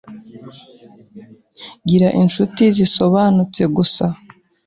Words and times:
Gira 1.87 2.07
inshuti 2.21 2.63
zisobanutse 2.77 3.61
gusa 3.75 4.05